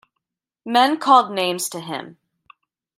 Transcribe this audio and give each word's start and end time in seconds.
Men 0.65 0.97
called 0.97 1.31
names 1.31 1.69
to 1.69 1.79
him. 1.79 2.17